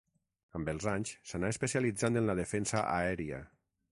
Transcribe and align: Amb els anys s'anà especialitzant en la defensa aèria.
Amb 0.59 0.71
els 0.71 0.87
anys 0.93 1.11
s'anà 1.33 1.51
especialitzant 1.55 2.19
en 2.21 2.27
la 2.31 2.37
defensa 2.41 2.83
aèria. 2.97 3.43